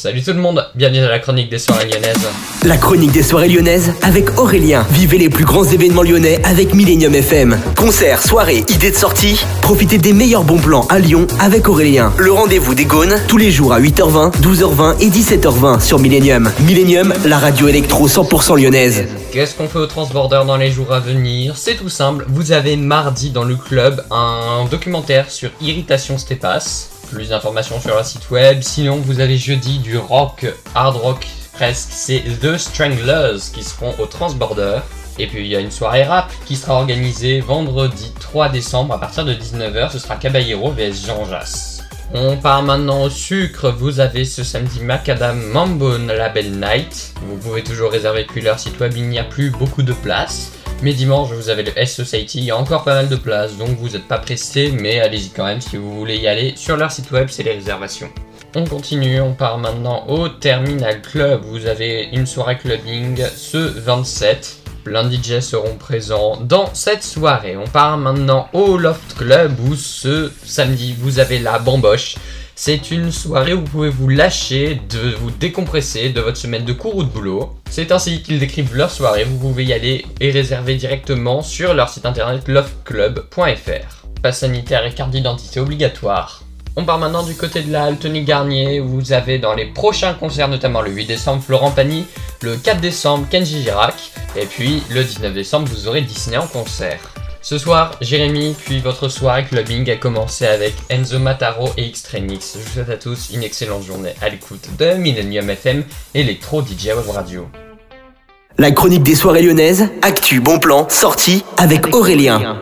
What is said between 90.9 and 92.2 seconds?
8 décembre, Florent Pagny,